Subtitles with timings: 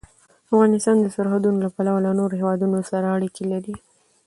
[0.49, 3.75] افغانستان د سرحدونه له پلوه له نورو هېوادونو سره اړیکې لري.